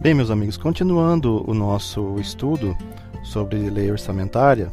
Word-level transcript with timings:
Bem, 0.00 0.14
meus 0.14 0.30
amigos, 0.30 0.56
continuando 0.56 1.44
o 1.46 1.52
nosso 1.52 2.16
estudo 2.18 2.74
sobre 3.22 3.68
lei 3.68 3.90
orçamentária, 3.90 4.72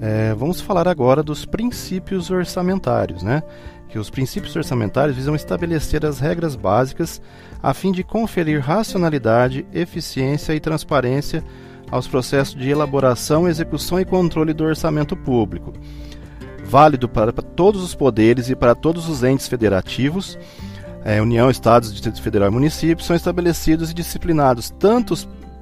é, 0.00 0.32
vamos 0.32 0.60
falar 0.60 0.86
agora 0.86 1.24
dos 1.24 1.44
princípios 1.44 2.30
orçamentários, 2.30 3.20
né? 3.20 3.42
Que 3.88 3.98
os 3.98 4.08
princípios 4.08 4.54
orçamentários 4.54 5.16
visam 5.16 5.34
estabelecer 5.34 6.06
as 6.06 6.20
regras 6.20 6.54
básicas 6.54 7.20
a 7.60 7.74
fim 7.74 7.90
de 7.90 8.04
conferir 8.04 8.60
racionalidade, 8.60 9.66
eficiência 9.74 10.54
e 10.54 10.60
transparência 10.60 11.42
aos 11.90 12.06
processos 12.06 12.54
de 12.54 12.70
elaboração, 12.70 13.48
execução 13.48 13.98
e 13.98 14.04
controle 14.04 14.52
do 14.52 14.62
orçamento 14.62 15.16
público, 15.16 15.72
válido 16.64 17.08
para 17.08 17.32
todos 17.32 17.82
os 17.82 17.92
poderes 17.92 18.48
e 18.48 18.54
para 18.54 18.76
todos 18.76 19.08
os 19.08 19.24
entes 19.24 19.48
federativos 19.48 20.38
é, 21.04 21.20
União, 21.20 21.50
Estados, 21.50 21.92
Distrito 21.92 22.20
Federal 22.20 22.48
e 22.48 22.52
municípios 22.52 23.06
são 23.06 23.16
estabelecidos 23.16 23.90
e 23.90 23.94
disciplinados 23.94 24.70
tanto, 24.70 25.14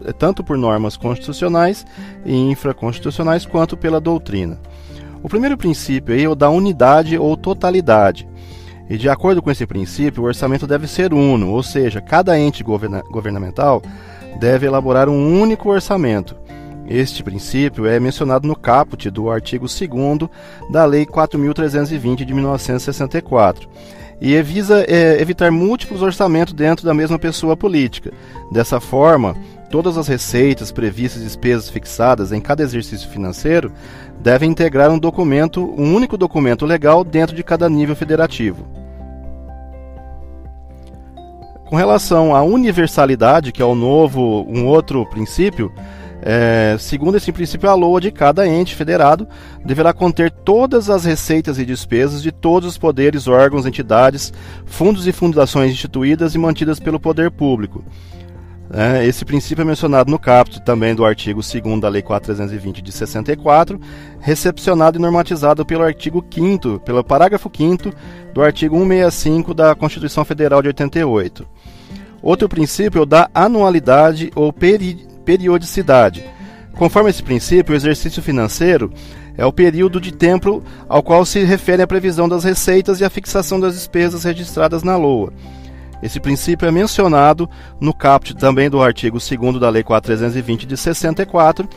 é, 0.04 0.12
tanto 0.12 0.42
por 0.42 0.56
normas 0.56 0.96
constitucionais 0.96 1.86
e 2.24 2.34
infraconstitucionais 2.34 3.46
quanto 3.46 3.76
pela 3.76 4.00
doutrina. 4.00 4.58
O 5.22 5.28
primeiro 5.28 5.56
princípio 5.56 6.18
é 6.18 6.28
o 6.28 6.34
da 6.34 6.50
unidade 6.50 7.18
ou 7.18 7.36
totalidade. 7.36 8.28
E 8.88 8.96
de 8.96 9.08
acordo 9.08 9.42
com 9.42 9.50
esse 9.50 9.66
princípio, 9.66 10.22
o 10.22 10.26
orçamento 10.26 10.66
deve 10.66 10.86
ser 10.86 11.12
uno, 11.12 11.50
ou 11.50 11.62
seja, 11.62 12.00
cada 12.00 12.38
ente 12.38 12.64
governa 12.64 13.02
governamental 13.10 13.82
deve 14.40 14.66
elaborar 14.66 15.08
um 15.08 15.40
único 15.40 15.68
orçamento. 15.68 16.36
Este 16.88 17.22
princípio 17.22 17.84
é 17.86 18.00
mencionado 18.00 18.48
no 18.48 18.56
caput 18.56 19.10
do 19.10 19.30
artigo 19.30 19.66
2 19.66 20.30
da 20.70 20.86
Lei 20.86 21.04
4.320 21.04 22.24
de 22.24 22.32
1964 22.32 23.68
e 24.20 24.40
visa 24.42 24.84
é, 24.88 25.20
evitar 25.20 25.50
múltiplos 25.50 26.02
orçamentos 26.02 26.52
dentro 26.52 26.84
da 26.84 26.92
mesma 26.92 27.18
pessoa 27.18 27.56
política. 27.56 28.12
Dessa 28.52 28.80
forma, 28.80 29.36
todas 29.70 29.96
as 29.96 30.08
receitas, 30.08 30.72
previstas 30.72 31.22
e 31.22 31.24
despesas 31.24 31.70
fixadas 31.70 32.32
em 32.32 32.40
cada 32.40 32.62
exercício 32.62 33.08
financeiro 33.08 33.72
devem 34.20 34.50
integrar 34.50 34.90
um 34.90 34.98
documento, 34.98 35.62
um 35.76 35.94
único 35.94 36.16
documento 36.16 36.66
legal 36.66 37.04
dentro 37.04 37.36
de 37.36 37.44
cada 37.44 37.68
nível 37.68 37.94
federativo. 37.94 38.66
Com 41.68 41.76
relação 41.76 42.34
à 42.34 42.42
universalidade, 42.42 43.52
que 43.52 43.60
é 43.60 43.64
o 43.64 43.74
novo, 43.74 44.46
um 44.48 44.66
outro 44.66 45.04
princípio, 45.04 45.70
é, 46.20 46.76
segundo 46.78 47.16
esse 47.16 47.30
princípio, 47.30 47.70
a 47.70 47.74
LOA 47.74 48.00
de 48.00 48.10
cada 48.10 48.46
ente 48.46 48.74
federado 48.74 49.26
deverá 49.64 49.92
conter 49.92 50.30
todas 50.30 50.90
as 50.90 51.04
receitas 51.04 51.58
e 51.58 51.64
despesas 51.64 52.22
de 52.22 52.32
todos 52.32 52.68
os 52.68 52.78
poderes, 52.78 53.28
órgãos, 53.28 53.66
entidades, 53.66 54.32
fundos 54.66 55.06
e 55.06 55.12
fundações 55.12 55.72
instituídas 55.72 56.34
e 56.34 56.38
mantidas 56.38 56.80
pelo 56.80 56.98
poder 56.98 57.30
público. 57.30 57.84
É, 58.70 59.06
esse 59.06 59.24
princípio 59.24 59.62
é 59.62 59.64
mencionado 59.64 60.10
no 60.10 60.18
caput 60.18 60.60
também 60.60 60.94
do 60.94 61.02
artigo 61.02 61.40
2 61.40 61.80
da 61.80 61.88
Lei 61.88 62.02
4320 62.02 62.82
de 62.82 62.92
64, 62.92 63.80
recepcionado 64.20 64.98
e 64.98 65.00
normatizado 65.00 65.64
pelo 65.64 65.84
artigo 65.84 66.22
5 66.30 66.80
pelo 66.80 67.02
parágrafo 67.02 67.50
5 67.54 67.90
do 68.34 68.42
artigo 68.42 68.76
165 68.76 69.54
da 69.54 69.74
Constituição 69.74 70.22
Federal 70.22 70.60
de 70.60 70.68
88. 70.68 71.46
Outro 72.20 72.46
princípio 72.46 72.98
é 72.98 73.02
o 73.02 73.06
da 73.06 73.30
anualidade 73.32 74.30
ou 74.34 74.52
peri 74.52 75.08
periodicidade. 75.28 76.24
Conforme 76.72 77.10
esse 77.10 77.22
princípio, 77.22 77.74
o 77.74 77.76
exercício 77.76 78.22
financeiro 78.22 78.90
é 79.36 79.44
o 79.44 79.52
período 79.52 80.00
de 80.00 80.10
tempo 80.10 80.62
ao 80.88 81.02
qual 81.02 81.22
se 81.26 81.44
refere 81.44 81.82
a 81.82 81.86
previsão 81.86 82.26
das 82.26 82.44
receitas 82.44 82.98
e 82.98 83.04
a 83.04 83.10
fixação 83.10 83.60
das 83.60 83.74
despesas 83.74 84.24
registradas 84.24 84.82
na 84.82 84.96
LOA. 84.96 85.30
Esse 86.02 86.18
princípio 86.18 86.66
é 86.66 86.70
mencionado 86.70 87.46
no 87.78 87.92
caput 87.92 88.34
também 88.36 88.70
do 88.70 88.80
artigo 88.80 89.18
2 89.18 89.60
da 89.60 89.68
Lei 89.68 89.82
4320 89.82 90.66
de 90.66 90.78
64. 90.78 91.68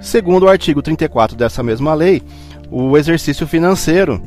Segundo 0.00 0.44
o 0.44 0.48
artigo 0.48 0.80
34 0.80 1.36
dessa 1.36 1.64
mesma 1.64 1.94
lei, 1.94 2.22
o 2.70 2.96
exercício 2.96 3.44
financeiro 3.44 4.22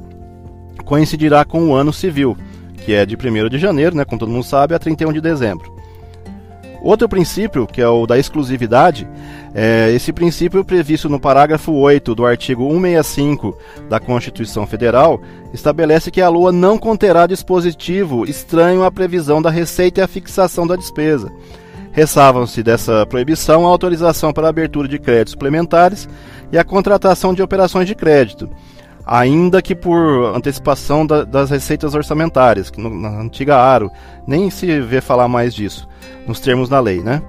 coincidirá 0.84 1.46
com 1.46 1.70
o 1.70 1.74
ano 1.74 1.94
civil, 1.94 2.36
que 2.84 2.92
é 2.92 3.06
de 3.06 3.16
1 3.16 3.48
de 3.48 3.60
janeiro, 3.60 3.96
né, 3.96 4.04
como 4.04 4.20
todo 4.20 4.32
mundo 4.32 4.44
sabe, 4.44 4.76
a 4.76 4.80
31 4.80 5.14
de 5.14 5.22
dezembro. 5.22 5.77
Outro 6.82 7.10
princípio, 7.10 7.66
que 7.66 7.82
é 7.82 7.88
o 7.88 8.06
da 8.06 8.18
exclusividade, 8.18 9.08
é 9.54 9.92
esse 9.92 10.14
princípio 10.14 10.64
previsto 10.64 11.10
no 11.10 11.20
parágrafo 11.20 11.72
8 11.74 12.14
do 12.14 12.26
artigo 12.26 12.64
165 12.70 13.58
da 13.90 14.00
Constituição 14.00 14.68
Federal 14.68 15.20
estabelece 15.54 16.12
que 16.12 16.22
a 16.22 16.30
Lua 16.30 16.52
não 16.52 16.78
conterá 16.78 17.26
dispositivo 17.26 18.26
estranho 18.26 18.84
à 18.84 18.92
previsão 18.92 19.42
da 19.42 19.50
receita 19.50 20.02
e 20.02 20.04
à 20.04 20.08
fixação 20.08 20.68
da 20.68 20.76
despesa. 20.76 21.32
Ressalvam-se 21.92 22.62
dessa 22.62 23.06
proibição 23.08 23.66
a 23.66 23.70
autorização 23.70 24.32
para 24.32 24.46
a 24.46 24.50
abertura 24.50 24.88
de 24.88 25.00
créditos 25.00 25.32
suplementares 25.32 26.08
e 26.52 26.58
a 26.58 26.64
contratação 26.64 27.34
de 27.34 27.42
operações 27.42 27.88
de 27.88 27.96
crédito 27.96 28.48
ainda 29.08 29.62
que 29.62 29.74
por 29.74 30.36
antecipação 30.36 31.06
da, 31.06 31.24
das 31.24 31.50
receitas 31.50 31.96
orçamentárias, 31.96 32.70
que 32.70 32.80
no, 32.80 32.90
na 32.90 33.22
antiga 33.22 33.56
Aro 33.56 33.90
nem 34.28 34.50
se 34.50 34.82
vê 34.82 35.00
falar 35.00 35.30
mais 35.30 35.56
disso, 35.56 35.88
nos 36.28 36.42
termos 36.42 36.68
da 36.68 36.80
lei, 36.82 37.02
né? 37.02 37.22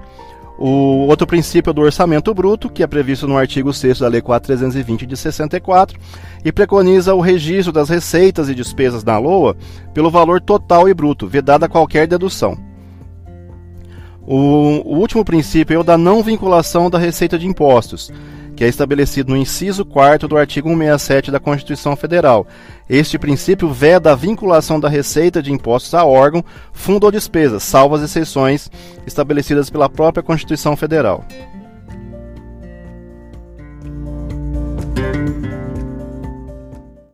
O 0.61 1.07
outro 1.07 1.25
princípio 1.25 1.71
é 1.71 1.73
do 1.73 1.81
orçamento 1.81 2.33
bruto, 2.33 2.69
que 2.69 2.83
é 2.83 2.87
previsto 2.87 3.25
no 3.25 3.37
artigo 3.37 3.71
6 3.71 3.99
da 3.99 4.09
Lei 4.09 4.21
4320 4.21 5.05
de 5.05 5.15
64, 5.15 5.97
e 6.43 6.51
preconiza 6.51 7.15
o 7.15 7.21
registro 7.21 7.71
das 7.71 7.87
receitas 7.87 8.49
e 8.49 8.55
despesas 8.55 9.01
na 9.01 9.17
LOA 9.17 9.55
pelo 9.93 10.11
valor 10.11 10.41
total 10.41 10.89
e 10.89 10.93
bruto, 10.93 11.27
vedada 11.27 11.69
qualquer 11.69 12.07
dedução. 12.07 12.57
O, 14.27 14.35
o 14.83 14.97
último 14.97 15.23
princípio 15.23 15.75
é 15.75 15.79
o 15.79 15.83
da 15.83 15.97
não 15.97 16.21
vinculação 16.21 16.89
da 16.89 16.99
receita 16.99 17.39
de 17.39 17.47
impostos, 17.47 18.11
que 18.59 18.65
é 18.65 18.67
estabelecido 18.67 19.31
no 19.31 19.37
inciso 19.37 19.85
4 19.85 20.27
do 20.27 20.37
artigo 20.37 20.67
167 20.67 21.31
da 21.31 21.39
Constituição 21.39 21.95
Federal. 21.95 22.45
Este 22.89 23.17
princípio 23.17 23.71
veda 23.71 24.11
a 24.11 24.15
vinculação 24.15 24.81
da 24.81 24.89
receita 24.89 25.41
de 25.41 25.49
impostos 25.49 25.93
a 25.93 26.03
órgão, 26.03 26.43
fundo 26.73 27.05
ou 27.05 27.11
despesa, 27.11 27.57
salvo 27.57 27.95
as 27.95 28.01
exceções 28.01 28.69
estabelecidas 29.07 29.69
pela 29.69 29.87
própria 29.87 30.21
Constituição 30.21 30.75
Federal. 30.75 31.23